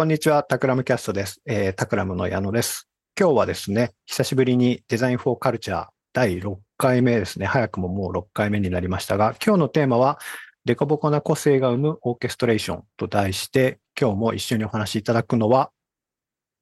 [0.00, 0.42] こんにちは。
[0.42, 1.42] タクラムキャストです。
[1.44, 2.88] えー、タクラムの矢野です。
[3.20, 7.44] 今日はですね、久しぶりにデザインフォーカルチャー第6回目ですね。
[7.44, 10.18] 早くももう6回目になりましたが、今日のテーマは、
[10.64, 15.70] デコボコな個性が生むオーケストレーションと題して、今日も一緒にお話しいただくのは、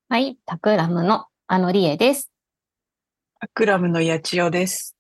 [0.08, 2.32] はい、タクラムのあのりえです。
[3.38, 4.96] タクラムの八千代です。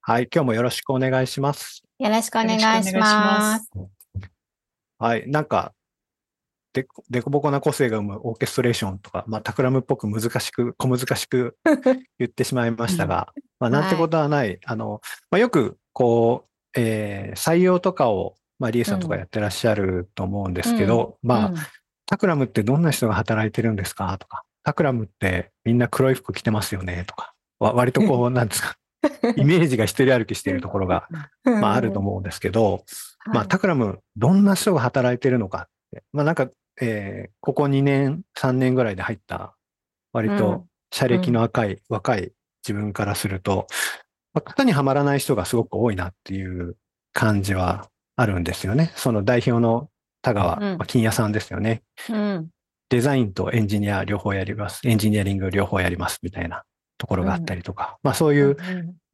[0.00, 1.84] はい、今日もよろしくお願いします。
[2.00, 2.92] よろしくお願いし。
[2.96, 3.70] ます
[4.98, 5.72] はい、なんか、
[6.72, 11.56] で、でこぼこな個性が生むオーケストレーションとか、まあ、タクラムっぽく難しく、小難しく
[12.18, 14.58] 言ってしまいましたが、まあ、なんてことはない。
[14.64, 21.54] あの、まあ、よく、こう、えー採用とかを、まあ、リエさんとかやってらっしゃると思うんですけど、まあ、うん。
[22.06, 24.16] タクラムってどんな人が働いてるんですか？
[24.18, 27.04] とか、タクラムってみんな黒い服着てますよね？
[27.06, 28.76] とか、わ割とこう、なんですか、
[29.36, 31.08] イメージが一人歩きしているところが、
[31.44, 32.84] まあ、あると思うんですけど、
[33.32, 36.02] まあ、タクラム、どんな人が働いてるのかって。
[36.12, 36.48] まあ、なんか、
[36.80, 39.56] えーここ2年、3年ぐらいで入った、
[40.12, 42.32] 割とうん、社歴の赤い、若い
[42.66, 43.66] 自分からすると、
[44.32, 46.76] まあ、型にはまらない人がすごく多いなっていう
[47.12, 48.92] 感じはあるんですよね。
[48.96, 49.88] その代表の
[50.22, 51.82] 田川、うんまあ金谷さんですよね。
[52.08, 52.48] うん。
[52.90, 54.80] デザインとエンジニア両方やります。
[54.86, 56.64] エンジニアリング両方やりますみたいな
[56.98, 58.56] ところがあったりとか、まあそういう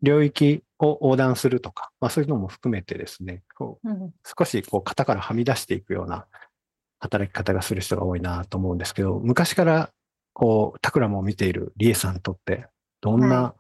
[0.03, 4.13] 領域を横断するとか、まあそういうのも含めてですね、こううん。
[4.25, 6.27] 少しこう型からはみ出していくような
[7.07, 9.91] 働き方がする人が多いなと思うんですけど、昔から
[10.39, 12.67] こう、タクラムを見ているリエさんにとって、
[13.01, 13.55] どんはな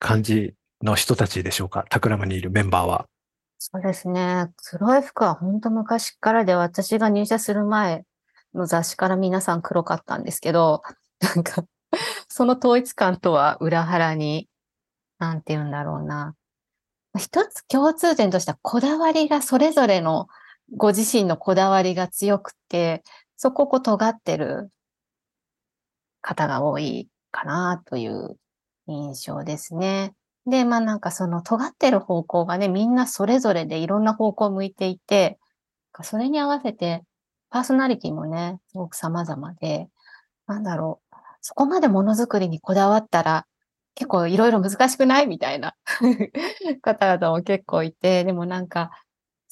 [0.00, 3.06] 感じの人たちでしょうか、タクラムにいるメンバーは。
[3.58, 4.50] そうですね。
[4.56, 8.02] 黒い服は本当昔からで、私が入社する前
[8.54, 10.82] の雑誌から皆さん黒かったんですけど、
[11.20, 11.64] なんか、
[12.28, 14.48] その統一感とは裏腹に、
[15.20, 16.34] なんて言うんだろうな。
[17.16, 20.26] 一つ共通点としてはこだわりがそれぞれの
[20.76, 23.02] ご自身のこだわりが強くて、
[23.36, 24.70] そこを尖ってる
[26.20, 28.36] 方が多いかなという
[28.86, 30.14] 印象ですね。
[30.46, 35.38] で、まあなんかその尖ってる方向がね、みんなそれぞれでいろんな方向を向いていて、
[36.02, 37.02] それに合わせて
[37.50, 39.88] パーソナリティもね、すごく様々で、
[40.46, 43.46] なんだろう、そこまでものづくりにこだわったら
[43.94, 45.26] 結構いろいろ難しくない？
[45.26, 45.74] みたいな
[46.80, 48.90] 方々も結構いて、でもなんか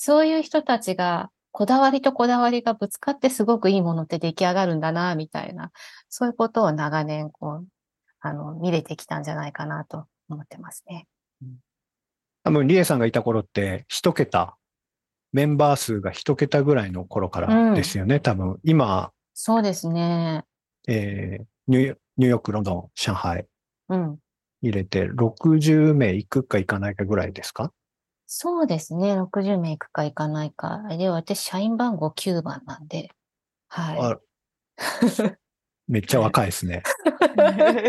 [0.01, 5.73] そういう人たちがこだわりとこだわりがぶつかってすごくいいものって出来上がるんだな、みたいな、
[6.09, 7.67] そういうことを長年こう、
[8.21, 11.07] あの、見れてきたんじゃないかなと思ってますね。
[12.45, 14.57] 多分リエさんがいた頃って一桁、
[15.33, 18.59] メンバー数が一桁ぐらいの頃からですよね、多分。
[18.63, 20.45] 今、そうですね。
[20.87, 23.45] えーニューヨニューヨーク、ロンドン、上海
[23.91, 24.19] うん。
[24.63, 27.73] 入れて60名いくかいかないかぐらいですか？
[28.31, 29.19] そうですね。
[29.19, 30.83] 60名いくかいかないか。
[30.91, 33.11] で、私、社員番号9番なんで。
[33.69, 35.31] はあ
[35.89, 36.83] めっちゃ若いですね。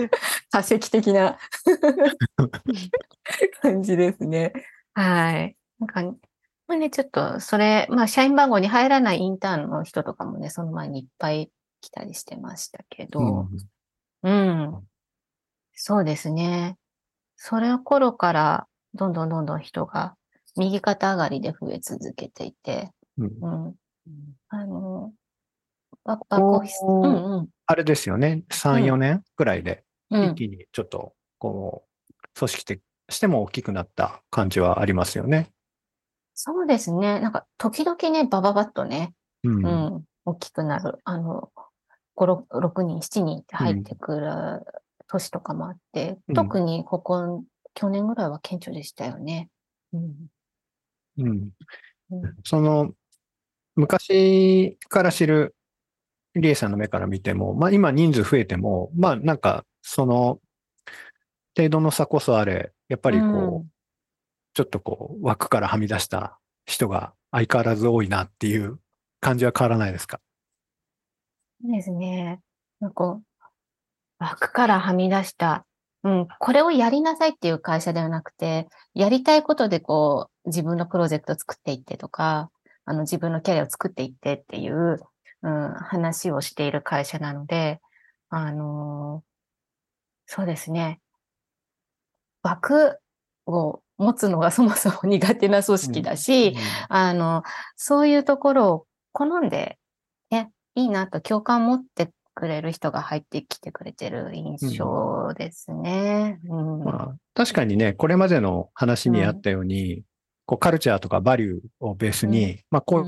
[0.06, 0.10] い。
[0.50, 1.38] 多席的な
[3.62, 4.54] 感じですね。
[4.94, 5.58] はい。
[5.78, 6.04] なんか、
[6.70, 11.52] まあね、ちょっと、それ、まあ、社員番号に入らないインターンの人とかもね、その前にいっぱい
[11.82, 13.50] 来たりしてましたけど、
[14.24, 14.88] うん。
[15.74, 16.78] そうですね。
[17.36, 20.16] それ頃から、どんどんどんどん人が
[20.60, 23.76] 右肩上がりで増え続けていて、うんうん。
[24.50, 25.14] あの、
[26.04, 27.48] バックパックオフィス、こううんうん。
[27.66, 28.44] あれですよね。
[28.50, 35.52] 3、うん4年ぐらいで、うん、一気にちょっと、こう、組織としても大きくなった感じはありますよね。
[36.34, 37.20] そうですね。
[37.20, 39.66] なんか、時々ね、バババッとね、うん。
[39.66, 39.70] う
[40.00, 41.00] ん、大きくなる。
[41.04, 41.52] あの、
[42.16, 44.30] 5、6, 6人、7人って入ってくる
[45.08, 47.44] 年とかもあって、うん特にここ、
[47.74, 49.50] 去年ぐらいは顕著でしたよね。
[49.94, 50.28] うん。
[51.20, 51.50] うん。
[52.12, 52.92] うんその、
[53.76, 55.56] 昔から知る
[56.36, 60.40] リエさんの目から見ても、まあ今人数増えても、まあなんか、その、
[61.56, 63.72] 程度の差こそあれ、やっぱりこう、うん
[64.56, 68.80] ちょっとこう、枠からはみ出した人が相変わらず多いなっていう
[69.22, 70.20] 感じは変わらないですか？
[71.62, 72.42] そうですね。
[72.82, 73.22] なんか、
[74.18, 75.66] 枠からはみ出した、
[76.04, 82.52] うん、これをやりなさいっていう会社ではなくて、やりたいことでこう、自分のプロジェクトを作っていってとか、
[82.86, 85.00] あの、自分のキャリアを作っていってっていう、
[85.42, 87.80] うん、話をしている会社なので、
[88.30, 89.24] あの
[90.28, 91.00] そうですね。
[92.44, 93.00] 枠
[93.48, 96.56] を持つのがそもそも苦手な組織だし、
[96.88, 97.44] あの、
[97.76, 99.80] そういうところを好んで、
[100.30, 106.40] ね、いいなと共感を持ってくれる人が入ってきてくれてる印象ですね。
[106.48, 110.04] うんまあ、確かにね、これまでの話にあったように、
[110.50, 113.06] こうカルチャーとかバリューをベースに、まあこ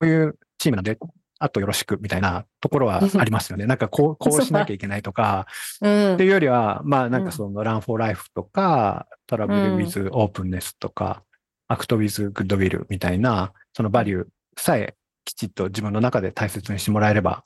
[0.00, 0.98] ういうチームなんで、
[1.38, 3.66] あとよろしくみたいなところはありますよね。
[3.66, 5.46] なんかこう、こう しなきゃいけないとか、
[5.80, 6.14] うん。
[6.14, 11.22] っていうよりは、まあなんかその Learn for Life とか、 Travel with Openness とか、
[11.68, 17.44] Act with Goodwill みたいな、そのバリューさえきちっと自分の中で大切にしてもらえれば、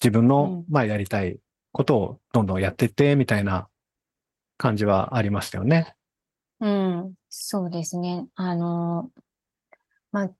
[0.00, 1.36] 自分うのん、まあやりたい
[1.72, 3.66] ことをどんどんやってって、みたいな
[4.56, 5.96] 感じはありますよね。
[6.60, 8.26] うん、そうですね。
[8.34, 9.10] あの、
[10.12, 10.30] まあ、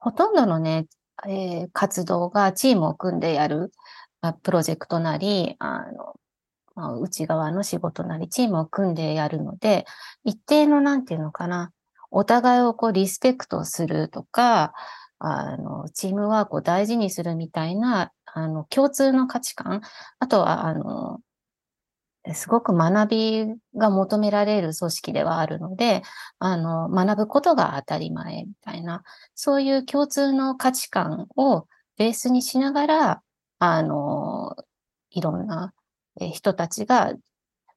[0.00, 0.86] ほとんどのね、
[1.28, 3.72] えー活動がチームを組んでやる、
[4.22, 6.16] まあ、プロジェクトなり、あの、
[6.76, 9.86] まあ、内側の仕事なり、チームを組んでやるので、
[10.24, 11.72] 一定の、なんていうのかな、
[12.12, 14.74] お互いをこうリスペクトするとか、
[15.20, 19.82] あの、チームワークを大事にするみたいな、あの、共通の価値観、
[20.20, 21.20] あとは、あの、
[22.34, 23.46] すごく学び
[23.76, 26.02] が求められる組織ではあるので、
[26.38, 29.02] あの、学ぶことが当たり前みたいな、
[29.34, 31.66] そういう共通の価値観を
[31.96, 33.22] ベースにしながら、
[33.58, 34.56] あの、
[35.10, 35.72] いろんな
[36.32, 37.12] 人たちが、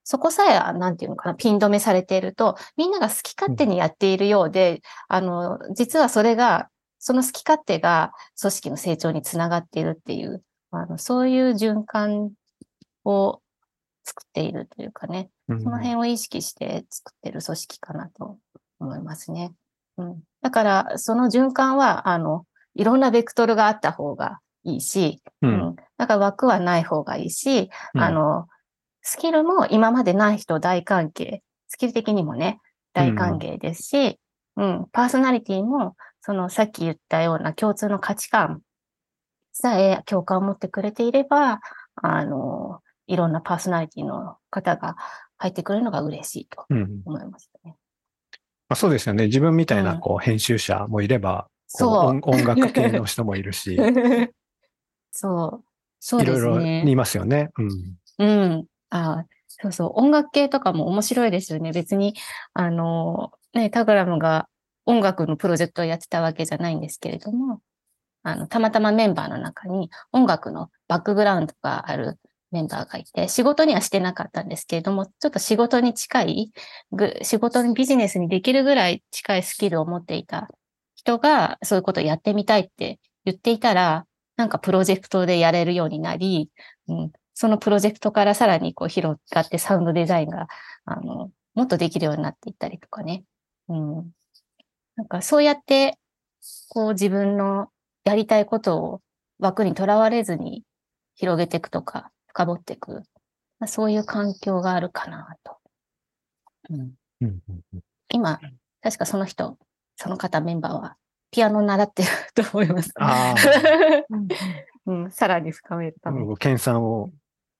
[0.03, 6.69] そこさえ、なんていうのかな、ピン止めされていると、みんなが好き勝手にやっているようで、あの、実はそれが、
[6.99, 12.31] その好き勝手が組織の成長につながっているっていう、あの、そういう循環
[13.05, 13.40] を
[14.31, 18.37] っているというかね、うんその辺を意識して作ってる組織かなと
[18.79, 19.53] 思いますね。
[19.97, 20.23] うん。
[20.41, 25.47] だから、その循環は、あの、いろんなベクトルがあった方がいいし、う。
[25.47, 25.75] うんん。
[25.97, 28.47] だから枠はない方がいいし、うんあの、
[29.01, 31.39] スキルも今までない人大歓迎。
[31.67, 32.59] スキル的にもね、
[32.93, 34.19] 大歓迎ですし、
[34.55, 38.61] うん、パーソナリティも、そのさっき言ったような共通の価値観
[39.53, 41.61] さえ共感を持ってくれていれば、
[41.95, 42.79] あの、
[43.11, 44.95] いろんなパーソナリティの方が
[45.37, 47.75] 入ってくれるのが嬉しいとうん思いますね。
[48.69, 49.25] まあ、そうですよね。
[49.25, 53.77] 自分みたいなうんこう編集者もいれば、こうそう音音楽系の人もいるし、
[55.11, 55.65] そう。
[55.99, 56.83] そういろいろですね。
[56.89, 57.49] いますよね。
[57.57, 57.95] うん。
[58.17, 58.65] うん。
[58.89, 59.91] あそうそう。
[59.95, 61.71] 音楽系とかも面白いですよね。
[61.71, 62.15] 別に、
[62.53, 64.47] あの、ね、タグラムが
[64.85, 67.61] 音楽のプロジェクトをやってたわけじゃないんですけれども、
[68.23, 72.19] あの、たまたまメンバーの中に音楽のバックグラウンドがある
[72.51, 76.51] メンバーがいて、仕事にはしてなかったんですけれども、ちょっと仕事に近い、
[76.91, 80.49] ぐ仕事にビジネスにできるぐらい近いスキルを持っていた
[80.95, 84.05] 人が、そういうことをやってみたいって言っていたら、
[84.35, 86.49] なんかプロジェクトでやれるようになり、
[86.87, 90.47] うん、そのプロジェクトからさらにこう広がってサウンドデザインが、
[90.85, 93.23] あの、もっとできるようになっていったりとかね。
[93.69, 94.11] うん。
[94.95, 95.97] なんかそうやって、
[96.69, 97.69] こう自分の
[98.03, 99.01] やりたいことを
[99.39, 100.63] 枠にとらわれずに
[101.15, 103.03] 広げていくとか、深掘っていく。
[103.59, 105.57] まあ、そういう環境があるかなと。
[106.69, 107.41] うん、うんうん
[107.73, 107.81] うん
[108.13, 108.39] 今、
[108.81, 109.57] 確かその人、
[109.95, 110.97] その方メンバーは、
[111.31, 112.91] ピアノ習ってると思います。
[112.99, 113.35] あ
[114.85, 116.27] うん、さらに深めるために。
[116.27, 117.11] うん研鑽を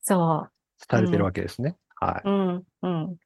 [0.02, 0.50] そ
[0.90, 1.78] されてるわけですね。
[1.96, 2.28] はい。
[2.28, 2.30] う。
[2.30, 3.18] うん、うん、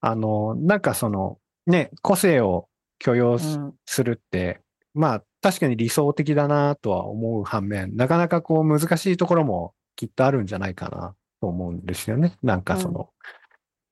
[0.00, 2.68] あの、なんかその、ね、個性を
[2.98, 3.74] 許容すうん。
[3.86, 4.60] するって、
[4.94, 12.36] まあ確かに理想的だなとは思う反面、なかなかこう難しいところもきっとあるんじゃないかなと思うんですよね。
[12.42, 13.10] なんかその、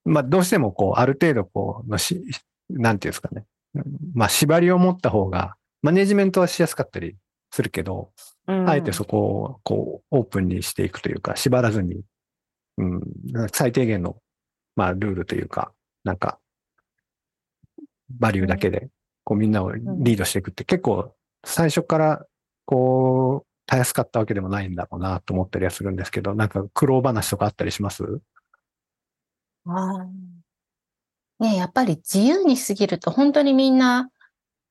[0.05, 2.23] まあどうしてもこうある程度こうのし、
[2.69, 3.45] なんていうんですかね。
[4.15, 7.17] まあ縛りを持った方が、マネジメントはしやすかったり
[7.51, 8.13] するけど、
[8.47, 8.69] うん。
[8.69, 12.03] あえてそこをこうオープンにしていくというか、縛らずに、
[12.77, 13.01] うん、
[13.53, 14.17] 最低限の、
[14.77, 15.73] まあルールというか、
[16.05, 16.39] なんか、
[18.11, 18.89] バリューだけで、
[19.25, 22.27] こうみんなをリードしていくって結構最初から
[22.67, 28.05] こう、たやすかったわけでもないんだろうなと思ったりはするんですけど、なんか苦労話とかあったりします？
[29.67, 30.07] あ
[31.41, 34.11] ねやっぱり自由にすぎると本当にみんな、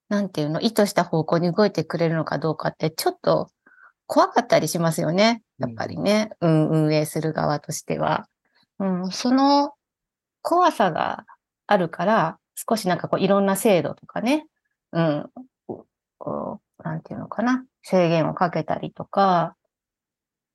[0.08, 3.50] なんていうの、意図した方向に動いてくれるのかどうかってちょっと
[4.06, 5.42] 怖かったりしますよね。
[5.58, 8.28] やっぱりね、うん、運営する側としては。
[8.78, 9.72] うん、その
[10.42, 11.24] 怖さが
[11.66, 14.46] あるから、少しなんかこういろんな制度とかね、
[14.92, 15.30] うん、
[16.18, 19.56] こう、なんていうのかな、制限をかけたりとか、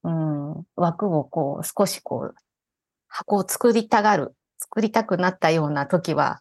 [0.03, 2.35] うん、枠をこう少しこう
[3.07, 6.39] 箱を作りたがる、作りたくなったような時は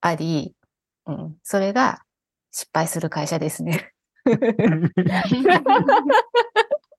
[0.00, 0.54] あり、
[1.06, 2.02] うん、それが
[2.52, 3.92] 失敗する会社ですね。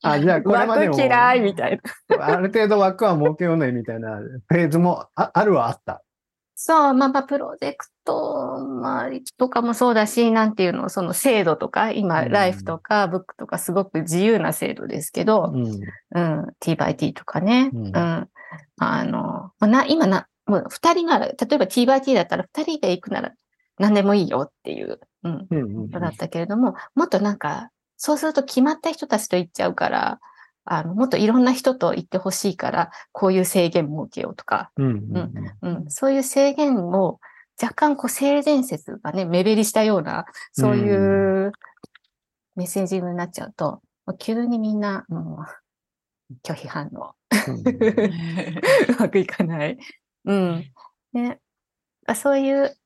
[0.03, 1.79] あ、じゃあこれまでも、 枠嫌いみたい
[2.09, 2.25] な。
[2.25, 6.03] ある程度枠は設けようねみたいなフェーズもああるはあった。
[6.59, 12.31] そう、まあまあ、プロジェクト周りとかもそうだし、なんていうの、その制度とか、今、うん。
[12.31, 15.67] ライフとか、ブックとか、すごく自由な制度ですけど、うん。
[15.67, 17.91] うん、t by t とかね、ううん。
[17.91, 17.93] ん、
[18.79, 23.33] あの、まあな、今な、もう二人なら、例えば t by t だったら二人で行くなら
[23.77, 30.19] 何でもいいよっていう、うん、うんだったけれども、もっとなんか、そうすると決まった人たちと行っちゃうから、
[30.69, 37.19] あの、もっといろんな人と行ってほしいから、こういう制限設けようとか、うんうんうん、そういう制限を
[37.61, 41.51] 若干こう性善説がね、目減りしたような、そういう
[42.55, 45.45] メッセージングになっちゃうと、もう急にみんな、も
[46.29, 47.15] う、拒否反応。
[47.47, 49.77] うん うまくいかない。
[50.25, 50.63] うん。
[51.13, 51.39] ね。
[52.05, 52.77] あそういう、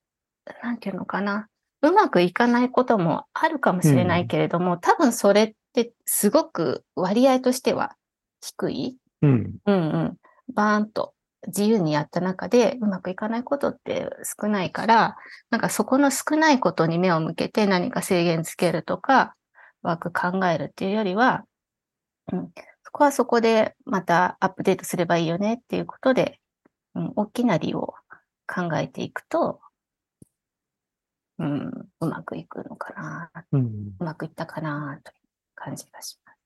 [0.63, 1.47] なんていうのかな。
[1.81, 7.95] うまくいかないこともあるかもしれないけれども、多分それってすごく割合としては
[8.41, 8.97] 低い。
[9.21, 9.55] うん。
[9.65, 10.17] うんうん。
[10.53, 11.13] バーンと
[11.47, 14.09] 自由にやった中でうまくいかないことって
[14.39, 15.17] 少ないから、
[15.49, 19.35] なんかそこの少ないことに目を向けて何か制限つけるとか、
[19.81, 21.43] 枠考えるっていうよりは、
[22.31, 22.51] うん、
[22.83, 26.39] そこはそこでまたアップデートすればいいよねっていうことで、
[26.95, 27.93] うん、大きな理由を
[28.47, 29.59] 考えていくと、
[31.39, 33.95] うん、うまくいくのかな、うん。
[33.99, 35.11] うまくいったかなと。
[35.11, 35.20] いう
[35.63, 36.37] 感じがします。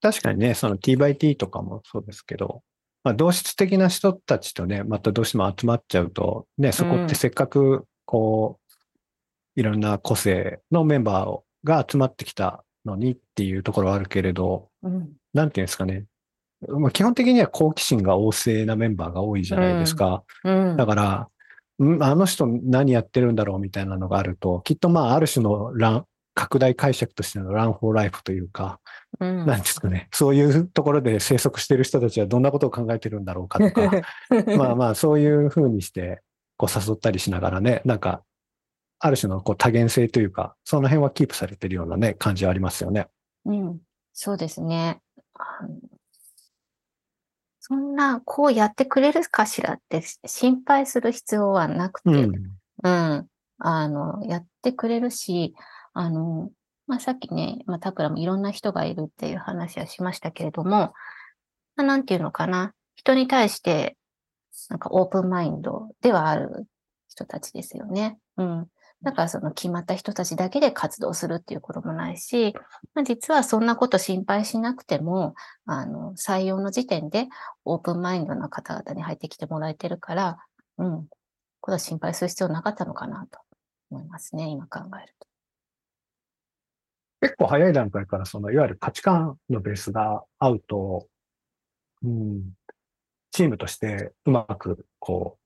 [0.00, 2.62] 確かにね、その T by T とかもそうですけど、
[3.04, 8.58] まあ、同質的な人たちとね、またどうしても集まっちゃうと、ね、そこってせっかく、こ
[9.56, 16.04] う、いろんな個性のメンバーをが集まってきたのにっていうところはあるけれど、うん、なんていうんですかね。
[16.68, 20.24] まあ、基本的には好奇心が旺盛なメンバーが多いじゃないですか。
[20.44, 21.28] うん、だから、
[21.84, 28.80] んあの人何やってるんだろうみたいなのがあると、きっとまあ、ある種の乱、拡大解釈としてのランフォーライフというか、
[29.20, 30.08] うん、なんですかね。
[30.12, 33.90] そういうところで生息している人たちはどんなことを考えてるんだろうかとか、
[34.56, 36.22] まあまあ、そういうふうにして、
[36.56, 38.22] こう誘ったりしながらね、なんか、
[38.98, 43.08] ある種のこう多元性というか、その辺はキープされてるようなね、感じはありますよね。
[43.44, 43.80] うん、
[44.12, 45.00] そうですね。
[47.58, 52.32] そんな、こうやってくれるかしらって心配する必要はなくて、うん。
[52.84, 53.26] うん。
[53.58, 55.54] あの、やってくれるし、
[55.94, 56.50] あの、
[56.86, 60.94] まあ、さっきね、まあ、タクラもいろんな人がいるっていう話はしましたけれども、ま
[61.78, 62.74] あ、なんていうのかな。
[62.94, 63.96] 人に対して、
[64.68, 66.66] なんかオープンマインドではある
[67.08, 68.18] 人たちですよね。
[68.36, 68.68] うん。
[69.02, 72.54] だからその決まった人たちだけで活動するっていうこともないし、
[72.94, 75.34] まあ、実はそんなこと心配しなくても、
[75.66, 77.26] あの、採用の時点で
[77.64, 80.38] オープンマインドな方々に入ってきてもらえてるから、
[80.78, 81.06] うん。
[81.60, 83.40] これは心配する必要なかったのかなと
[83.90, 85.31] 思いますね、今考えると。
[87.22, 91.06] 結構早い段階から、その、いわゆる価値観のベースが合うと、
[92.02, 92.50] うん、
[93.30, 95.38] チームとしてうまく、こ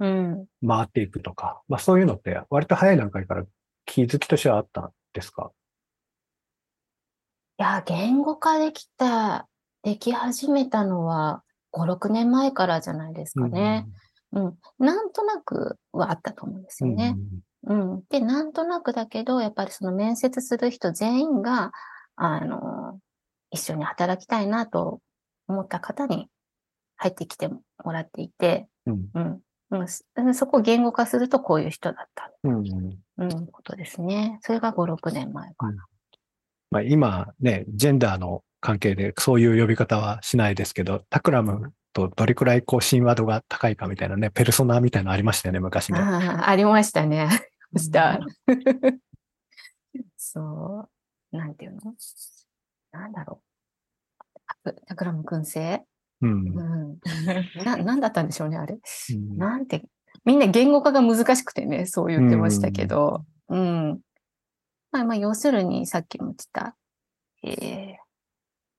[0.00, 0.32] うん。
[0.42, 3.44] う、回っていくとか、まあそういうのって、割と早い段階から
[3.86, 5.52] 気づきとしてはあったんですか？
[7.58, 9.48] いや、言語化できた、
[9.82, 13.86] でき始めたのは5、6年前からじゃないですかね。
[14.32, 14.58] うん。
[14.78, 16.90] なんとなくはあったと思うんですうん。
[16.90, 17.14] よね。
[17.16, 17.40] うん。
[18.08, 21.72] で、なんとなくだけど、やっぱりその面接する人全員が、
[22.16, 22.98] あの、
[23.50, 25.00] 一緒に働きたいなと
[25.46, 26.28] 思った方に
[26.96, 27.62] 入ってきても
[27.92, 29.10] らっていて、うん。
[29.14, 29.40] うん。
[29.72, 32.32] うんす そこを言語化するとこういう人だった。
[32.44, 32.98] うん。
[33.18, 34.38] うん、ことですね。
[34.42, 35.86] それが5、6年前かな。
[36.70, 45.98] まあ今ね、ジェンダーの関係でそういう呼び方はしないですけど、タクラムとどれくらいこう親和度が高いかみたいなね、ペルソナみたいなのありましたよね、昔ね。
[46.00, 47.28] ありましたね。
[47.76, 48.20] した。
[50.16, 50.88] そ
[51.32, 51.36] う。
[51.36, 51.94] なんていうの？
[52.92, 54.30] なんだろう。
[54.64, 55.84] タクタクラム燻製
[56.20, 56.48] うん。
[56.48, 56.98] う
[57.58, 57.64] ん。
[57.64, 58.74] な、 なんだったんでしょうね、あれ。
[58.74, 59.88] うんなんて、
[60.24, 63.24] みんな言語化が難しくてね、そう言ってましたけど。
[63.48, 64.00] うん。
[64.92, 66.76] まあ、まあ、要するに、さっきも言った、
[67.42, 67.96] えー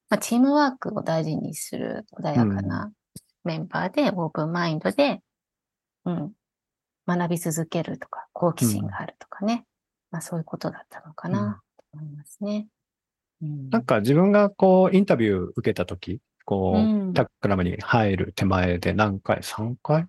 [0.09, 2.91] まあ、チームワークを大事にする穏やかな
[3.43, 5.21] メンバーで、オープンマインドで、
[6.05, 6.33] うん、
[7.17, 9.65] 学び続けるとか、好奇心があるとかね。
[10.11, 12.67] まあ、そういうことだったのかな、と思いますね。
[13.41, 13.69] うん。
[13.69, 17.09] なんか自分がこうインタビュー受けたとき、こうん。
[17.09, 20.07] う、タクラムに入る手前で何回、3回？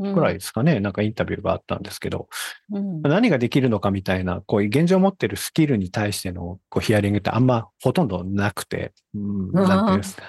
[0.00, 2.28] くらいですかね、なんかインタビューがあったんですけど、
[2.72, 3.02] うん。
[3.02, 10.22] 何ができるのかみたいな、こういう現状持ってるスキルに対してのこうヒアリングってあんまほとんどなくて、うん、なんていうんですか。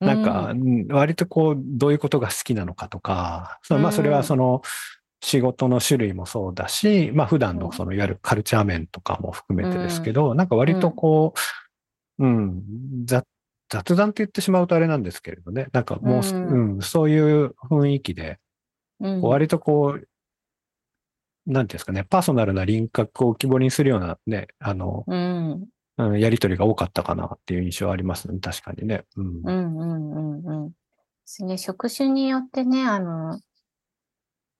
[0.00, 4.60] なんか、うん割とこう、どういうことが好きなのかとか、まあ、それはその、
[5.26, 11.34] 仕事の種類もそうだし、まあ、普段のその、いわゆるカルチャー面とかも含めてですけど、なんか割とこ
[12.18, 12.62] う、うん、
[13.04, 13.24] 雑
[13.68, 18.38] 雑談って言ってしまうとあれなんですけれどね、なんかもう、ううん、そういう雰囲気で、
[19.00, 20.08] 割とこう、
[21.52, 25.66] なんていうんですかね、パーソナルな輪郭を浮き彫りにするようなね、あの、うん。
[25.98, 29.02] うんやりとりが多かったかなっていう印象はありますね、確かにね。
[29.16, 29.26] うん。
[29.26, 30.68] うんうんうんうん。
[30.68, 30.74] で
[31.24, 33.40] すね、職種によってね、あの、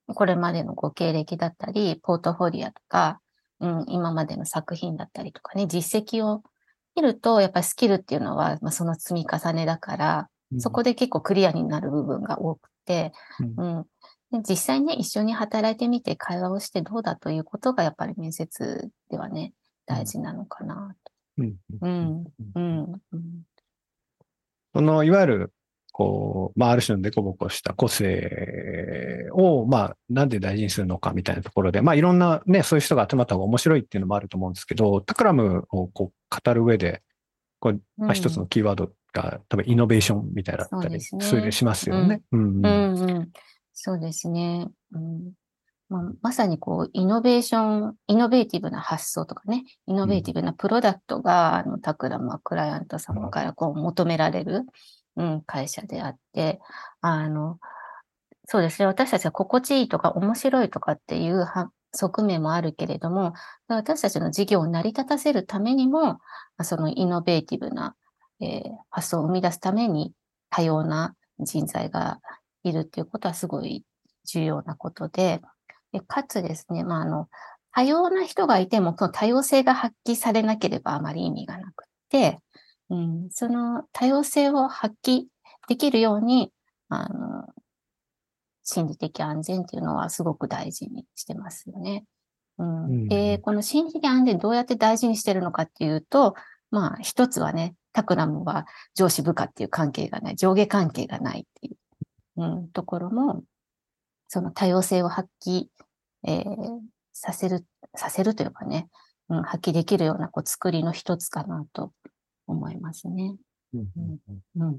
[0.09, 3.21] これまでのご経歴だったり、ポートフォリオとか、
[3.61, 6.43] うん、今までの作品だったりとかね、実績を
[6.97, 13.13] きると、やっぱりスキルっていうのは、まあ、その積み重ねだから、そこで結構クリアになる部分が多くて、
[13.59, 14.43] うんうん。
[14.43, 19.53] で実際ね、一緒に働いてみて会話をしてどうだということがやっぱり面接ではね、
[19.85, 21.13] 大事なのかなと。
[21.39, 22.25] うんうん。
[22.55, 22.93] うん。
[23.13, 23.43] うん。
[24.75, 25.53] その、いわゆる、
[25.97, 37.03] こう、まあ、ある種の凸凹した個性を、まあ、なんで大事にするのかみたいなところで、まあ、いろんなね、そういう人が集まった方が面白いっていうのもあると思うんですけど、タクラムをこう語る上で、
[37.61, 42.21] こう、まあ、一つのキーワードが、多分イノベーションみたいだったりそうでしますよね。
[42.31, 42.41] うん。
[42.41, 42.62] ううん。
[42.62, 43.31] んうん、
[43.73, 44.69] そうですね。
[44.93, 45.33] うん。
[45.88, 54.67] まあ、まさにこう、イノベーション、イノベーティブな発想とかね、イノベーティブなプロダクトが、あの、タクラムはクライアント様からこう求められる、
[55.16, 56.61] うん、会社であって、
[57.00, 57.58] あの、
[58.46, 61.46] そうですね、私たちが心地いいとか面白いとかっていう
[61.92, 63.32] 側面もあるけれども、
[63.66, 66.18] 私たちの事業を成り立たせるためにも、
[66.62, 67.96] そのイノベーティブな、
[68.40, 70.12] えー発想を生み出すために
[70.50, 72.20] 多様な人材が
[72.62, 73.85] いるっていうことはすごい
[74.26, 75.40] 重要なことで、
[75.92, 77.28] でかつですね、まあ、あの、
[77.73, 82.38] 多様な人がいても、その多様性が発揮されなければあまり意味がなくって、
[82.90, 85.25] うん、その多様性を発揮
[85.69, 86.52] できるように、
[86.88, 87.47] あの、
[88.62, 92.05] 心理的安全っていうのはすごく大事にしてますよね。
[92.59, 96.35] うんうんで、この心理的安全どうやって大事にしてるのかっていうと、
[96.71, 103.43] まあ、一つはね、タクラムは上司部下っていう関係がない、上下関係がないっていう、うん、ところも、
[104.28, 105.66] その多様性を発揮、
[106.25, 106.81] えー
[107.16, 107.64] させる、
[107.95, 108.88] させるというかね、
[109.31, 111.93] うん、発揮できるようなこう作りの一つかなと
[112.47, 113.37] 思いますね。
[113.75, 113.88] うん
[114.59, 114.79] うん。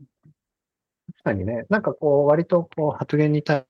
[1.14, 3.66] 確かにね、なんかこう、割とこう、発言に対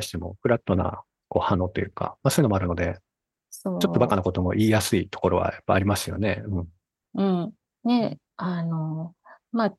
[0.00, 2.98] しても、フラットなこう反応というか、まあ、そういうのもあるので。
[3.52, 6.42] ちょっとバカなことも言いやすいところはやっぱありますよね。
[6.46, 6.68] うん。
[7.14, 7.52] うん。
[7.84, 9.14] ね、あの、
[9.50, 9.74] まあ、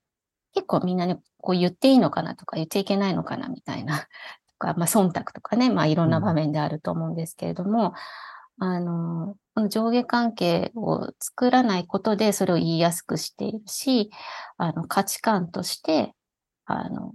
[0.54, 4.06] 結構みんなね、こう言っていいのかなとか言っちゃいけないのかなみたいな、と
[4.60, 7.94] か、まあ、忖度とかね、まあ、いろんな場面であると思うんですけれども、
[8.64, 14.12] あの、この上下関係を作らないことでそれを言いやすくしているし、
[14.58, 16.14] あの、価値観として、
[16.66, 17.14] あの、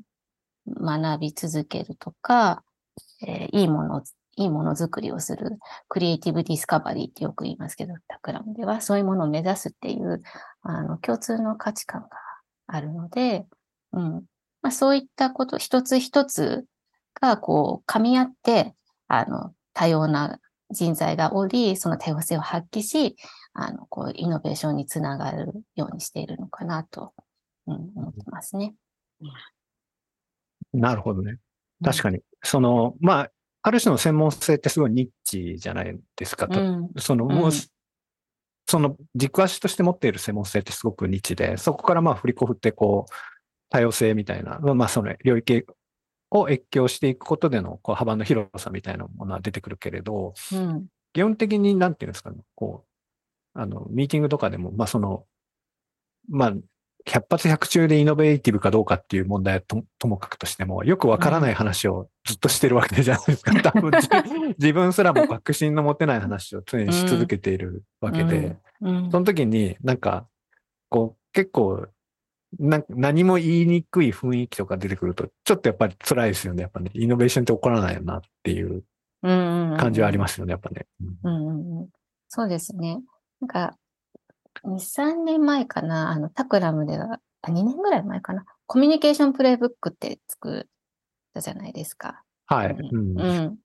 [0.68, 2.64] 学び続けるとか、
[3.26, 4.02] えーいいもの、
[4.36, 10.22] いいものづくりをする、クリエイティブディスカバリーってよく言いますけど、タクラムではそういうものを目指すっていう、
[10.62, 12.08] あの、共通の価値観が
[12.68, 13.46] あるので、
[13.92, 14.12] うん。
[14.62, 16.66] まあ、そういったこと、一つ一つ
[17.20, 18.74] が、こう、噛み合って、
[19.08, 20.38] あの、多様な
[20.70, 23.16] 人材がおり、その多様性を発揮し、
[23.52, 27.12] あの、こう、イノベーションにつながるようにしているのかなと、
[27.66, 28.74] うん、思ってますね。
[30.72, 31.38] なるほどね。
[31.82, 32.02] 確に。
[32.02, 32.20] かに。
[32.42, 33.30] その、まあ、
[33.62, 36.48] ある種の専門性ってすごいニッチじゃないですか。
[36.48, 36.90] とうん。
[36.98, 37.52] その、もううん
[38.68, 43.12] その軸足として持っている専門性ってすごくニッチで、そこからまあ振り子振ってこう、
[43.70, 45.64] 多様性みたいな、まあその領域
[46.30, 50.86] を越境していくことでのこう幅の広さみたいなものは出てくるけれど、うん。
[51.12, 52.84] 基本的になんていうんですかね、こ
[53.54, 55.24] う、あの、ミーティングとかでも、まあその、
[56.28, 56.52] まあ、
[57.06, 63.54] 百発百中でイノベーティブかどうかっていう問題はとともかくとしても、よくわからない話をずっとしてるわけじゃないですか。
[63.62, 64.08] 多分自
[64.58, 69.10] 自分すらも確信の持てない話を常にし続けているわけで、うん。
[69.10, 70.26] その時になんか、
[70.88, 71.86] こう、結構、
[72.58, 76.62] な何も言いにくい雰囲気とか出てくると、ちょっとやっぱり辛いですよね。
[76.62, 78.84] やっぱね、イノベーションって起こらないよなっていう。
[79.22, 80.86] 感じはありますすよね、やっぱね。
[81.00, 81.88] うんうんうんうん。
[82.28, 83.00] そうですね。
[83.40, 83.76] なんか、
[84.64, 90.70] 2、3年前かな、あの、タクラムでは、あ、2年ぐらい前かな、コミュニケーションプレイブックって作っ
[91.34, 92.22] たじゃないですか。
[92.46, 92.76] はい。
[92.92, 93.56] うん。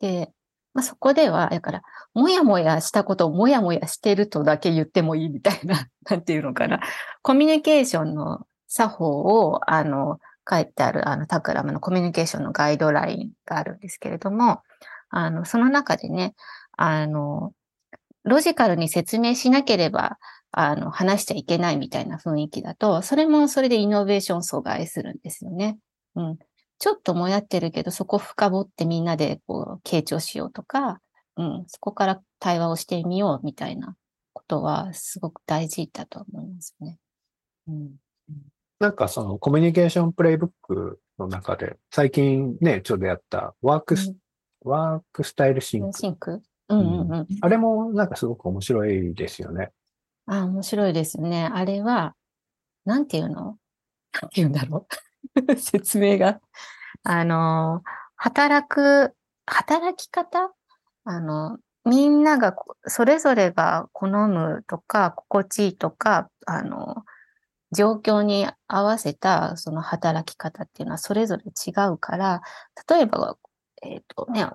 [0.00, 0.32] で、
[0.74, 1.82] まあ、そこでは、だから、
[2.14, 6.80] もやもやしたことをもやもやしてるとだけ言ってもいいみたいな、 なんていうのかな。
[7.22, 10.18] コミュニケーションの作法を、あの、
[10.50, 14.62] 書いてある、あの、タクラムのコミュニケーションのガイドラインがあるんですけれども、
[15.10, 16.34] あの、その中でね、
[16.76, 17.52] あの、
[18.24, 20.18] ロジカルに説明しなければ、
[20.50, 25.78] あの、話しちゃいけないみたいな雰囲気だと、それもそれでイノベーション阻害するんですよね。
[26.16, 26.38] うん。
[26.84, 31.00] ちょっともやってるけど、そこ深掘ってみんなでこう、傾聴しようとか、
[31.38, 33.96] うん、そこから対話をしてみようみたいな
[34.34, 36.98] ことは、すごく大事だと思いますね。
[37.68, 37.92] うん。
[38.80, 44.14] なんかそのコミュニケーションプレイブックの中で、最近ね、ちょうどやったワークス、
[44.60, 46.42] Work Style Sync。Sync？
[46.68, 47.26] うんうんうん。
[47.40, 49.70] あれもなんかすごく面白いですよね。
[50.26, 51.48] あ、面白いですよね。
[51.50, 52.14] あれは、
[52.84, 53.56] なんていうの？
[54.20, 55.13] なんていうんだろう
[55.56, 56.40] 説明が。
[57.04, 57.82] あの、
[58.16, 59.14] 働く、
[59.46, 60.52] 働き方？
[61.04, 62.54] あの、みんなが、
[62.86, 67.04] それぞれが好むとか、心地いいとか、あの、
[67.72, 72.42] 状況に合わせたその働き方っていうのはそれぞれ違うから、
[72.88, 73.36] 例えば、
[73.82, 74.48] えっ、とね、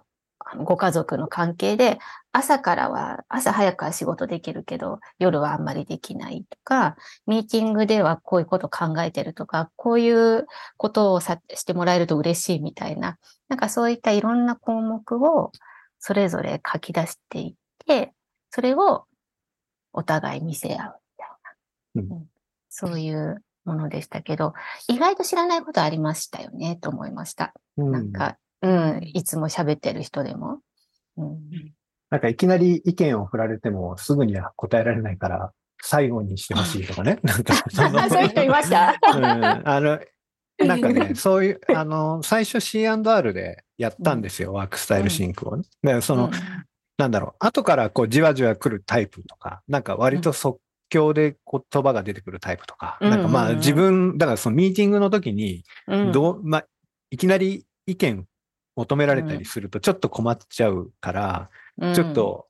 [0.66, 2.00] ご家族の関係で、
[2.32, 10.46] 朝からは、朝早くは仕事できるけど、夜はあんまりできないとか、ミーティングではこういうこと考えてるとか、こういう
[10.78, 15.52] ことをさしてもらえると嬉しいみたいな、なんかそういったいろんな項目を
[16.00, 17.54] それぞれ書き出していっ
[17.88, 18.14] て、
[18.52, 19.06] それを
[19.92, 22.12] お互い見せ合うみたいな、うん。
[22.12, 22.30] うん
[22.70, 24.54] そういうものでしたけど、
[24.88, 27.54] 意外と知らないことありましたよね、と思いました。
[27.78, 27.92] うん。
[27.92, 30.60] なんか、うん、いつも喋ってる人でも。
[31.18, 31.74] うん、
[32.10, 37.20] なんかいきなり意見を振られてもすぐには答えられないから、最後にしてほしいとかね。
[37.24, 38.96] なんか そのそういう人いました？
[39.16, 40.00] うん、あの、
[40.60, 45.64] なんかね、そういう、あの、最初 C&R でやったんですよ、ワークスタイルシンクをね。
[45.84, 46.32] で、その、うん。
[46.98, 53.10] なんだろう、後からこうじわじわ来るタイプとか、なんか割と即興で言葉が出てくるタイプとか、うん。
[53.10, 53.58] なんかまあうんうん。
[53.60, 56.12] 自分、だからそのミーティングの時に、うん。
[56.12, 56.66] どう、まあ、
[57.10, 58.26] いきなり意見
[58.76, 61.50] 求められたりするとちょっと困っちゃうから、
[61.94, 62.48] ちょっ、と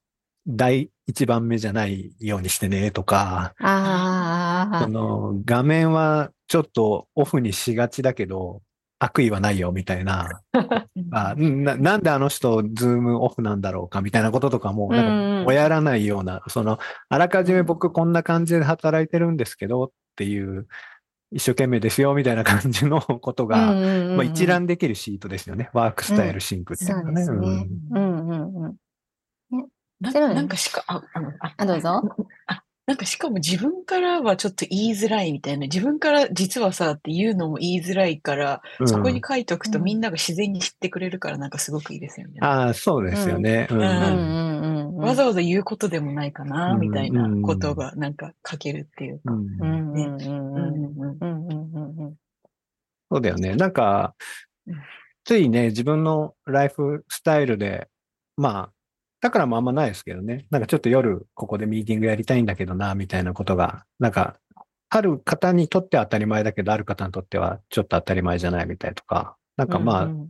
[0.48, 8.62] 第一番目じゃないようにしてねとか、うんあの画面はちょっとオフにしがちだけど、
[9.00, 10.42] 悪意はないよみたいな、
[11.12, 20.68] あうんななんであの人ズームオフなんだろうかみたいなこととかも、なんかうんもやらないような、その、あらかじめ僕こんな感じで働いてるんですけどっていう、
[21.32, 25.70] 一生懸命ですよみたいな感じの ことが、まあ、一覧できるシートですよね。
[25.74, 27.15] ワークスタイルシンクっていうそうのがね。
[27.15, 27.38] ですね。
[27.92, 28.04] うん。
[28.04, 28.76] うんうんうん。
[30.00, 32.02] ななんかしか、あ、あ、あ、どうぞ。
[32.48, 42.40] あ、なんかしかも自分からはちょっと言いづらいみたいな、自分から実はさっていうのも言いづらいから、うんそこに書いとくとみんなが自然に知ってくれるから、なんかすごくいいですよね。
[42.42, 43.68] ああ、そうですよね。
[43.70, 44.96] うんうんうんうん。
[44.98, 49.34] わざわざ言うことでもないかな、みたいなことがなんか書けるっていうか。
[49.34, 52.16] うんうんうんうんうんうんうんうん。
[53.12, 53.56] そうだよね。
[53.56, 54.16] なんか、
[55.26, 57.88] ついね、自分のライフスタイルで、
[58.36, 58.79] まあ、
[59.22, 60.46] だからもあんまないですけどね。
[60.50, 64.40] なんかちょっと夜ここでミーティングやりたいんだけどな、みたいなことが、なんか、
[64.90, 70.30] ある方にとっては当たり前だけど、ある方にとってはちょっと当たり前じゃないみたいとか、なんかまあ、うんうん。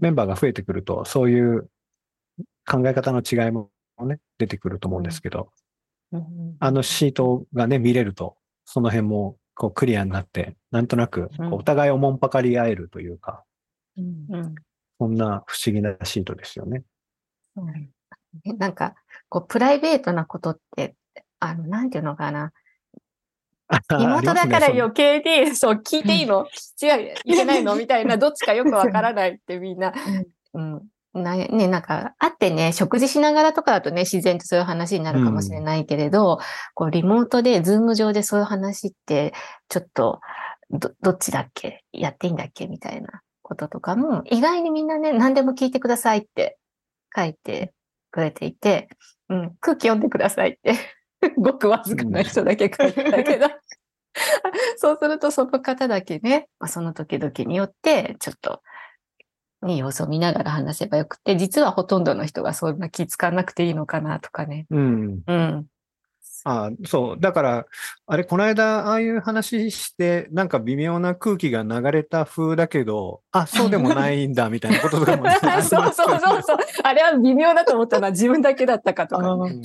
[0.00, 1.70] メンバーが増えてくると、そういう
[2.66, 3.70] 考え方の違いも
[4.04, 5.50] ね、出てくると思うんですけど、
[6.12, 6.20] うん。
[6.20, 8.36] うんあのシートがね、見れると、
[8.66, 13.44] その辺もこうクリアになって、なんとなくお互いをもんぱかり合えるというか、
[13.96, 14.26] うん。
[14.28, 14.54] うん。
[15.00, 16.84] そんな不思議なシートですよね。
[17.56, 17.62] う。
[17.62, 17.90] ん
[18.44, 18.94] ねなんか、
[19.28, 20.94] こう、プライベートなことって、
[21.40, 22.52] あの、なんていうのかな。
[24.00, 26.46] 妹だから余計に、 そう、聞いていいの？
[26.82, 27.74] 違う、いけないの？
[27.76, 29.92] みたいな、どっちかよくわからないってみんな。
[30.54, 30.82] うん。
[31.14, 36.38] なね、なんか、会ってね、食事しながらとかだとね、自然とそういう話になるかもしれないけれど、
[36.74, 39.32] こう、リモートで、ズーム上でそういう話って、
[39.68, 40.20] ちょっと、
[40.70, 41.82] ど、どっちだっけ？
[41.92, 42.66] やっていいんだっけ？
[42.68, 46.58] みたいなこととかも、意外にみんなね、何でも聞いてくださいって
[47.16, 47.72] 書いて
[48.10, 48.88] くれていて、
[49.28, 50.74] うん、空気読んでくださいって、
[51.36, 53.48] ごくわずかな人だけ書いてたけど、
[54.76, 58.62] そうするとその方だけね、まあ、その時々によって、ちょっと、
[59.62, 64.66] ね、様子を見ながら話せばよくて、実はほとんどの人がそんな気使わなくていいのかなとかね。
[64.70, 65.22] うん。
[65.26, 65.66] うん。
[66.44, 67.20] あそう。
[67.20, 67.66] だから、
[68.06, 76.58] あれ、この間、ああいう話して、なんか微妙な空気が流れた風だけど、あ、そうでもないんだ、みたいなこととかもね、 そうそうそうそう。
[76.82, 79.62] あれは微妙だと思ったのは自分だけだったかとかね、うん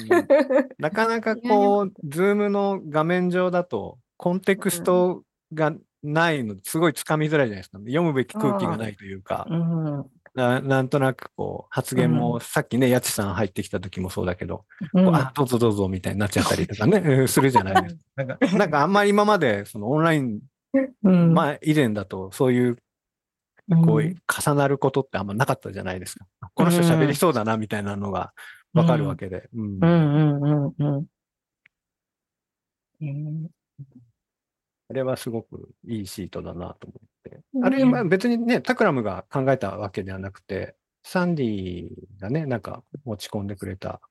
[0.79, 7.79] なかなかこう、 Zoom の画面上だと、コンテクストがないの、すごいつかみづらいじゃないですか。
[7.79, 10.05] 読むべき空気がないというか、うん。
[10.35, 15.15] ななんとなくこう、発言も、うさっきね、やつさん入ってきた時もそうだけど、うん。
[15.15, 17.27] あ、どうぞどうぞみたいになっちゃったりとかね、うん。
[17.29, 17.83] するじゃない。
[17.83, 18.01] ですか。
[18.15, 20.39] なんか、なんかあんまり今まで、そのオンライン、
[21.03, 21.33] うん。
[21.33, 22.77] まあ以前だと、そういう、
[23.85, 26.25] こう、重なることってあんまなかったじゃないですか。
[26.55, 28.33] この人喋りそうだな、みたいなのが
[28.73, 29.49] わかるわけで。
[29.53, 29.77] うん。
[29.81, 31.05] うんうんうんうん。
[33.01, 33.49] うん
[34.89, 37.39] あれはすごくいいシートだなと思って。
[37.55, 44.01] うんあれ、まあ別にね、タクラムが考えたわけではなくて、サンディがね、なんか持ち込んでくれた、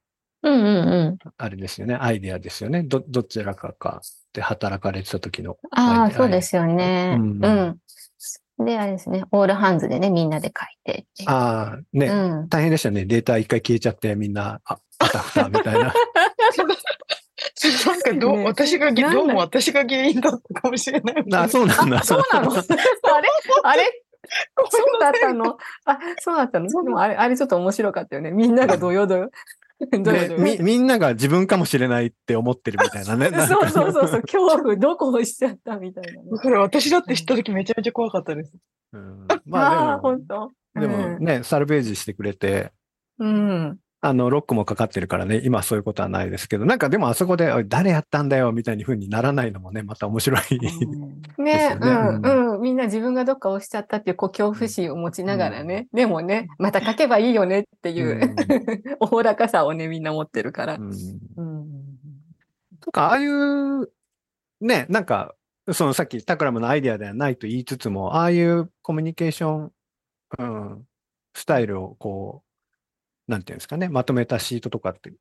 [0.42, 1.18] うんうんうん。
[1.36, 2.82] あれですよね、アイデアですよね。
[2.82, 5.56] ど、どちらかかで働かれてた時の。
[5.70, 7.16] ああ、そうですよね。
[7.18, 7.78] ううんん。
[8.64, 11.06] で、あれですね、オールハンズでね、みんなで書いて。
[11.26, 12.48] ああ、ね、うん。
[12.48, 13.04] 大変でしたね。
[13.04, 15.94] データ一回消えちゃって、みんな、あ、あたふたみたいな。
[18.04, 18.26] なんか？
[18.26, 21.24] ど私が、どうも私が原因だったかもしれない。
[21.34, 21.98] あ、そうなんだ。
[21.98, 22.50] あ、そうなの？
[22.52, 23.28] あれ？
[23.64, 24.02] あれ？
[24.70, 25.56] そうだったの？
[25.84, 26.68] あ、そうだったの？
[26.68, 28.30] でもあれ、あれちょっと面白かったよね。
[28.30, 29.30] みんながどよどよ。
[30.38, 33.30] み、みんなが自分かもしれないって思ってるみたいなね。
[33.30, 36.30] なそうそうそうそう、恐怖、どこ押しちゃったみたいなね。
[36.30, 38.52] だから私だって知った時めちゃめちゃ怖かったです。
[38.92, 40.52] うんまあ本当。
[40.78, 42.70] でも、でもね、サルベージしてくれて、
[43.18, 43.76] うん。
[44.04, 50.40] あの、ロックもかかってるからね、今そういうことはないですけど、なんかでもあそこで、誰やったんだよみたいに風にならないのもね、また面白い。
[51.38, 52.60] ねですよねうん、うん。
[52.60, 55.86] みんな自分がどっか押しちゃったっていう、こう、恐怖心を持ちながらね。
[55.92, 58.34] でもね、また書けばいいよねっていう、
[58.98, 60.78] おおらかさをね、みんな持ってるからう。
[60.80, 60.90] ん
[61.36, 61.66] うん。
[62.80, 63.88] とか、ああいう、
[64.60, 65.36] ね、なんか、
[65.70, 69.72] そのさっきタクラムのアイデアではないと言いつつも、ああいうコミュニケーション、
[70.38, 70.86] うん、
[71.34, 72.51] スタイルをこう、
[73.28, 75.12] なんていうんですかね、まとめたシートとかって、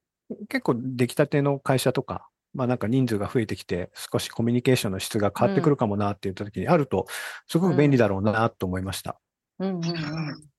[0.49, 7.05] 結構出来たての会社とか、まあなんか人数が増えてきて、少しコミュニケーションの質が変わってくるかもなって言った時にあると、
[7.47, 9.19] すごく便利だろうなと思いました。
[9.59, 10.49] うんうんうん。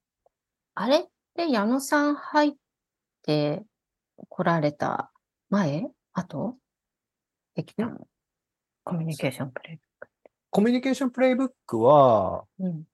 [0.75, 1.05] あれっ
[1.37, 2.53] て矢野さん入っ
[3.23, 3.63] て
[4.29, 5.11] 来られた
[5.51, 5.87] 前？
[6.15, 6.57] 後？
[7.55, 8.07] できたの
[8.85, 9.79] コミュニケーションプレイ。
[10.51, 12.85] コミュニケーションプレイブックは、うん。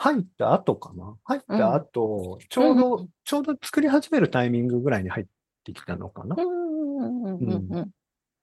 [0.00, 1.16] 入った後かな？
[1.24, 2.78] 入った後、ちょううん。
[2.78, 5.26] ど、ちょうど作り始めるタイミングぐらいに入っ
[5.64, 6.36] てきたのかな？
[6.38, 7.24] うん。
[7.24, 7.36] うん。
[7.36, 7.36] うん。
[7.40, 7.76] うん。
[7.76, 7.90] うん。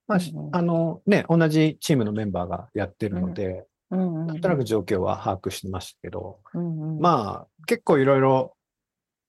[0.08, 0.20] まあ、
[0.52, 4.00] あのね、同じチームのメンバーがやってるので、うん。
[4.00, 4.22] うん。
[4.22, 4.28] うん。
[4.28, 6.96] なんとなく状況は把握してましたけど、うん。
[6.96, 8.58] うん、まあ、結構いろいろ、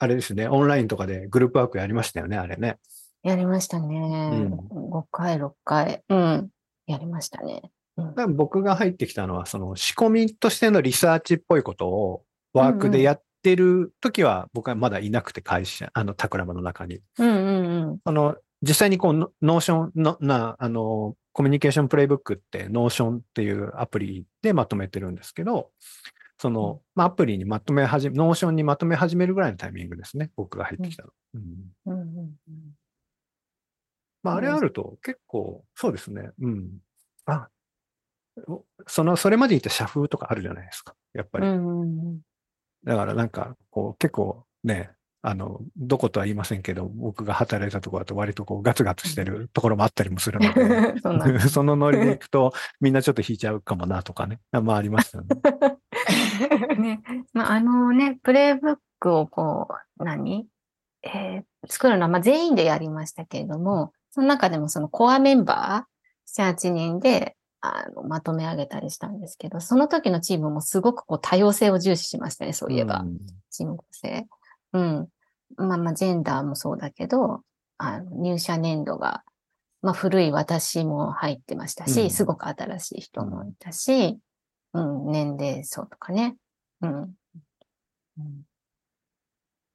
[0.01, 2.79] あれですね、オンラインとかでグループワークやりましたよね、あれね。
[3.23, 4.51] やりましたね。
[4.71, 6.03] 5回、6回。
[6.09, 6.51] うん。
[6.87, 7.62] やりましたね。
[8.29, 17.01] 僕が入ってきたのは、その仕込みとしてのリサーチっぽいことをワークでやってる時は、僕はまだいなくて会社、あの、タクの中に。
[17.19, 17.99] うんうんうん。
[18.05, 25.71] あの、実際にこう、の Notion の、な、あの、 Communication Playbook って、 Notion っていうアプリでまとめてるんですけど、
[26.39, 30.31] その、まあ、アプリにまとめ始め、 Notion にまとめ始めるぐらいのタイミングですね。
[30.37, 31.11] 僕が入ってきたの。
[31.35, 31.43] うん
[31.87, 32.37] うんうんうん
[34.23, 36.31] まあ、あれあると結構、そうですね。
[36.41, 36.79] うん。
[37.27, 37.56] あ、お
[38.87, 40.94] その、それまで言った社風とかあるじゃないですか。
[41.14, 41.46] やっぱり。
[42.85, 44.90] だからなんか、こう、結構ね、
[45.22, 50.94] あの、どことは言いませんけど、僕が働いたところだと割とこうガツガツしてるところもあったりもするので、
[51.40, 54.38] そ そのノリでいくと、みんなちょっと引いちゃうかもなとかね。
[54.53, 56.79] まあありましたよね。
[56.79, 59.68] ね、まあ、あのね、プレイブックをこ
[59.99, 60.46] う、何？
[61.03, 73.00] えー作るのは、まあ、全員でやりましたけれども、その中でもそのコアメンバー、7、8人で、あの、まとめ上げたりしたんですけど、その時のチームもすごくこう多様性を重視しましたね、そういえば。
[73.00, 73.18] うん
[73.50, 74.26] チーム構成。
[74.74, 75.09] うん。
[75.57, 77.40] まあまあ、ジェンダーもそうだけど、
[77.79, 79.24] あの入社年度が、
[79.81, 84.18] まあ古い私も入ってましたし、うんすごく新しい人もいたし、
[84.74, 86.37] うん、年齢層とかね。
[86.83, 87.02] うん。
[87.02, 87.14] うん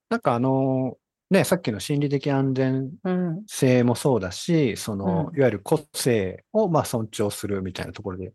[0.09, 0.97] なんかあの、
[1.31, 3.43] ね、さっきの心理的安全うん。
[3.47, 8.33] 性もそうだし、その、うんいわゆる個性をまあ尊重するみたいなところで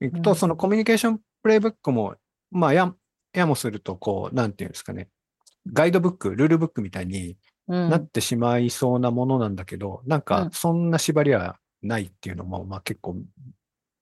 [0.00, 2.16] いくと、うんそのコミュニケーションプレイブックも、
[2.50, 2.92] まあや、
[3.32, 5.08] やもすると、こう、なんていうんですかね、
[5.72, 7.36] ガイドブック、ルールブックみたいに
[7.68, 7.88] うん。
[7.90, 13.18] なってしまいそうなものなんだけど、なんうんかそんな縛りはないっていうのも、まあ結構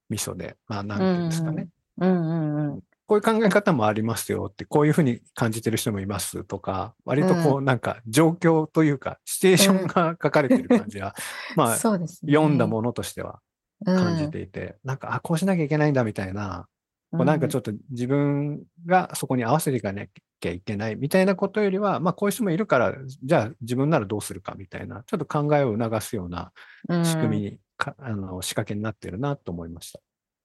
[0.08, 1.68] ミソで、まあなんていうんですかね。
[1.98, 2.80] うんうんうん。
[3.10, 11.16] こういう考え方もありますよって、こういうふうに感じてる人もいますとか、割とこうなんか状況というか、シチュエーションが 書かれてる感じは、
[11.56, 11.76] まあ。
[11.76, 13.40] 読んだものとしては
[13.84, 16.68] 感じうんていて、なんか、あ、こうしなきゃいけないんだみたいな、
[17.10, 22.94] こうなんかちょっと自分がそこに合わせていかなきゃいけないみたいなことよりは、まあこういう人もいるから、
[23.24, 26.52] じゃあ自分ならどうするかみたいな、ちょっと考えを促すような
[26.88, 29.98] うん仕組みにか、あの仕掛けになってるなと思いました。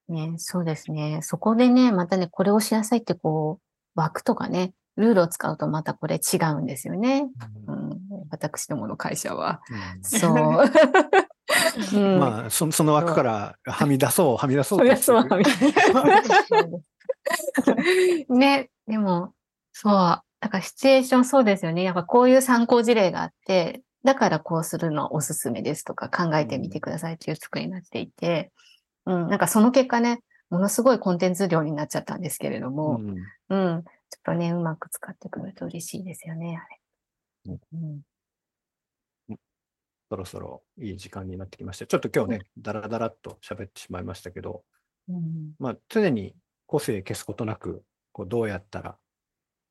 [0.10, 1.20] ね、そうですね。
[1.22, 7.28] そこでね、またね、これをしなさいってこう、枠とかね、ルールを使うとまたこれ違うんですよね。
[7.68, 9.62] うん、私どもの会社は。
[9.70, 10.32] うんそう。
[11.94, 16.08] うんまあそ、その枠からはみ出そう、はみ出そうそりゃとしてるそうは
[18.30, 19.34] みね、でも、
[19.74, 19.94] そう。
[20.40, 21.84] だからシチュエーションそうですよね。
[21.84, 28.52] やっぱこういう参考事例があって、だからこうするのおすすめですとか考えてみてくださいっていう作りになっていて、
[29.06, 33.10] うん、なんかその結果ね、ものすごいコンテンツ量になっちゃったんですけれども、うん。
[33.10, 36.60] うん、ちょっとね、うまく使ってくれると嬉しいですよね、
[37.48, 37.60] あれ。
[37.74, 38.02] うん。
[40.08, 41.88] そろそろいい時間になってきました。
[41.88, 44.64] ちょっと今日ね、だらだらっと喋ってしまいましたけど、
[45.10, 45.54] うん。
[45.60, 46.36] まあ、常に
[46.68, 48.98] 個性消すことなく、こうどうやったら、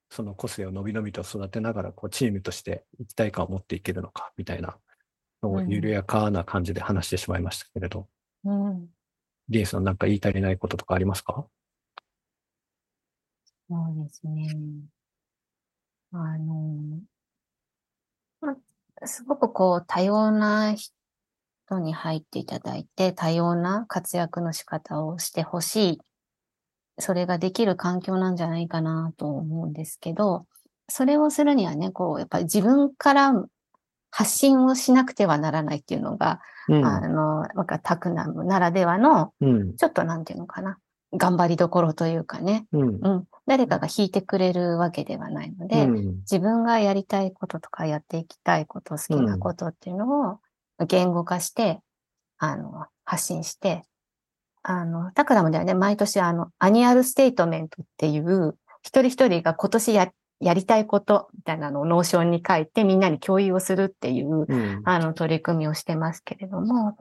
[0.09, 4.77] その個性をのびのびと育てながら、こうチームとして一体感を持っていけるのか、みたいな
[5.41, 5.69] のをうん。
[5.69, 8.07] 緩やかな感じで話してしまいましたけれど、
[8.43, 8.94] うん
[9.49, 11.45] リエさんなんか言い足りないこととかありますか？
[13.69, 14.85] そうですね。
[16.11, 17.01] あの、
[18.41, 18.55] ま、
[19.07, 26.01] すごくこう多様な人に入っていただいて、多様な活躍の仕方をしてほしい。
[26.99, 30.45] それができる環境なんじゃないかなと思うんですけど、
[30.89, 33.33] それをするにはね、こう、やっぱり自分から
[34.17, 36.85] 発信をしなくてはならないっていうのが、うん。
[36.85, 39.75] あの、なんかタクナムならではの、うん。
[39.75, 40.77] ちょっとなんていうのかな、
[41.13, 42.99] 頑張りどころというかね、うん。
[43.01, 46.15] うん、誰かが弾いてくれるわけではないので、うん。
[46.19, 50.39] 自分がやりたいこととかやっていきたいこと、好きなことっていうのを
[50.87, 51.81] 言語化して、
[52.37, 53.83] あの、発信して、
[54.63, 64.81] あの、タクラムではね、毎年あの、 Annual Statement っていう、一人一人が今年や、やりたいことみたいなのを Notion に書いてみんなに共有をするっていう、うん。
[64.85, 66.95] あの、取り組みをしてますけれども、やっ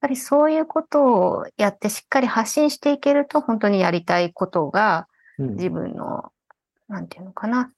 [0.00, 5.06] ぱりそういうことをやってしっかり発信していけると、本当にやりたいことが
[5.38, 5.54] うん。
[5.56, 6.32] 自分の、
[6.88, 7.72] なんていうのかな、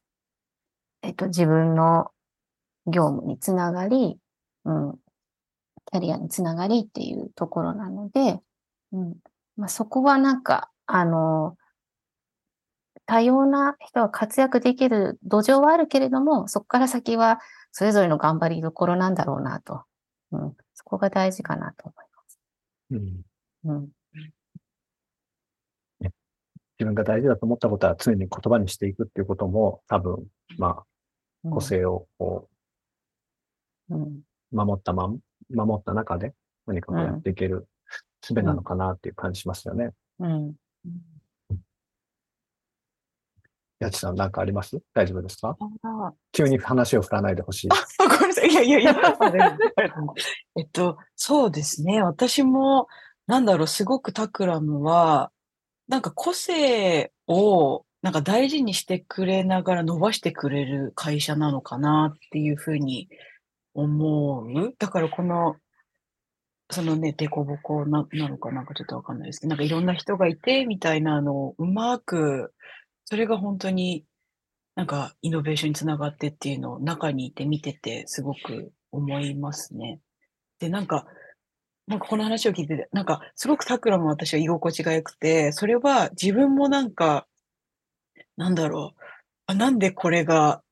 [1.03, 2.11] えっと、自分の
[2.87, 4.19] 業務につながり、
[4.65, 4.99] うん、
[5.93, 8.41] キャリアにつながりっていうところなので、
[8.93, 9.15] うん、
[9.57, 11.57] まあ、そこはなんか、あの、
[13.07, 17.41] 多様な人が活躍できる土壌はあるけれども、そこから先は
[17.73, 19.85] それぞれの頑張りどころなんだろうなと。
[20.33, 22.41] うん、そこが大事かなと思います。
[22.91, 23.23] うん
[23.65, 23.89] うん、
[26.79, 30.27] 自分が大事だと思ったことは常に言葉にしていくっていうことも多分、
[30.59, 30.85] まあ、
[31.45, 32.49] うん個性をこ
[33.89, 35.19] うん、う守ったまん、
[35.55, 36.35] 守った中で
[36.67, 37.69] 何かこうやっていける
[38.21, 39.91] 術なのかなっていう感じしますよね。
[40.19, 40.55] うん。
[43.79, 44.79] やちさんなんかあります？
[44.95, 45.57] 大丈夫ですか？
[45.83, 47.69] あ急に話を振らないでほしい。
[47.71, 47.75] あ、
[48.09, 48.49] ごめんなさい。
[48.49, 48.95] いやいやいや。
[50.57, 52.03] えっと、そうですね。
[52.03, 52.89] 私も、
[53.27, 55.31] なんだろう、すごくタクラムは、
[55.89, 63.09] なんか個性を、なんか大事にしてくれながら伸ばしてくれる会社なのかなっていうふうに
[63.75, 64.75] 思う。
[64.79, 65.57] だからこの、
[66.71, 72.53] そのね、デコボコななのかなんかちょっとわかんないですけど、なんかいろんな人がいてみたいなのをうまく、
[73.07, 74.05] それが本当に
[74.75, 80.01] なんかイノベーションにつながってっていうのを中にいて見ててすごく思いますね。
[80.59, 81.07] で、なんか、
[81.87, 87.27] なんかこの話を聞いてて、なんかすごくタクラも私は居心地が良くて、それは自分もなんか、
[88.37, 89.03] なんだろう、
[89.47, 90.63] あなんでこれが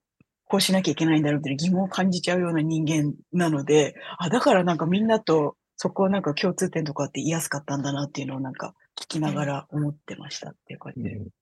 [0.46, 11.16] こうしなきゃいけないんだろうって疑問を感じちゃうような人間なので、あ、だからなんかみんなとそこはなんか共通点とかって言いやすかったんだなっていうのをなんか聞きながら思ってましたっていう感じで。
[11.16, 11.32] うん。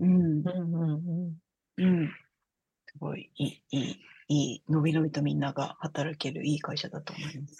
[0.00, 1.38] うんうんうん
[1.76, 2.08] うん。
[2.86, 7.56] すごい、いい、いい、いい、のびのびとみんなが働けるいい会社だと思います。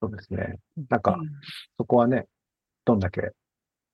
[0.00, 0.58] そうですね。
[0.88, 1.28] なんか、うん
[1.78, 2.26] そこはね、
[2.84, 3.32] どんだけ、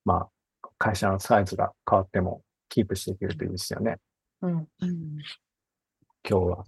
[0.05, 0.29] ま
[0.63, 3.99] あ、会社のサイズが変わってもキープしていけるといいですよね。
[4.43, 4.67] うんうん。
[6.29, 6.65] 今日は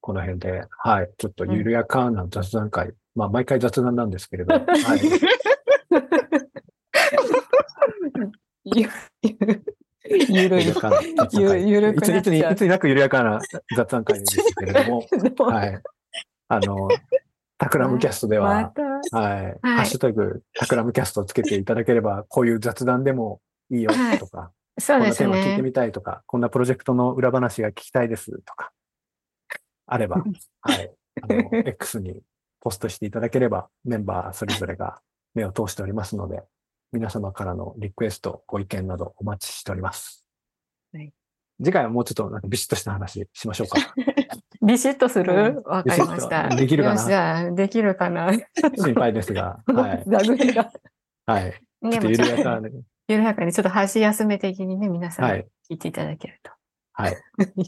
[0.00, 5.00] この辺で、はい、ちょっと緩やかな雑談会、まあ毎回雑談なんですけれど、 はい、
[8.64, 8.88] ゆ
[9.22, 10.60] ゆるい。
[10.60, 10.74] 緩や。
[10.74, 11.62] かな雑談会。
[11.62, 13.40] ゆゆるくいつに、いつになく緩やかな
[13.76, 15.06] 雑談会ですけれども、
[15.38, 15.82] はい。
[16.48, 16.88] あの、
[17.58, 24.18] タクラムキャストでまは、た、はい、ハッシュタグ、タクラムキャストをつけていただければ、こういう雑談でもいいよはい。
[24.18, 25.62] とか、そうですこんなテーマ聞いてね。
[25.62, 28.72] みたいとか、こんなプロジェクトの裏話が聞きたいですとか、
[29.86, 30.24] あれば、
[30.62, 30.90] はい、
[31.22, 32.22] あの、X に
[32.60, 35.00] ポストしていただければ、メンバーそれぞれが
[35.34, 36.42] 目を通しておりますので、
[36.92, 40.24] 皆様からのリクエスト、ご意見などお待ちしております。
[40.92, 41.12] はい
[41.62, 43.94] 次回はもうちょっとなんかビシッとした話しましょうか。
[44.66, 46.48] ビシッとすうるわかりました。
[46.48, 46.94] できるかな？
[46.94, 48.32] よしじゃあ、できるかな？
[48.76, 50.04] 心配ですが、はい。
[51.26, 51.52] はい。
[51.92, 52.68] ちょっと緩やかな、
[53.08, 55.46] 緩やかにちょっと箸休め的にね、皆さんはい。
[55.70, 56.50] 聞いていただけると。
[56.92, 57.16] はい。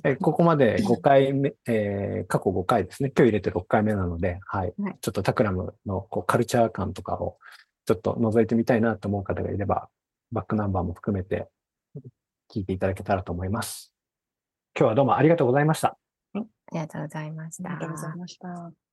[0.05, 3.13] えここまで5回目、えー過去5回ですね。
[3.15, 4.73] 今日入れて6回目なので、はい。
[4.81, 7.37] はいちょっとタクラムのこうカルチャー感とかを
[7.85, 9.89] ちょっと覗いてみたいなと思う方がいれば、
[10.31, 11.49] バックナンバーも含めて
[12.53, 13.93] 聞いていただけたらと思います。
[14.79, 15.99] 今日はどうもありがとうございました。
[16.35, 16.39] あ
[16.73, 18.92] りがとうございましたありがとうございました。